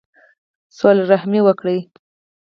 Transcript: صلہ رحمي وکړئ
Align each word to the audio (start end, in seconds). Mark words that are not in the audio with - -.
صلہ 0.77 1.05
رحمي 1.11 1.39
وکړئ 1.47 1.79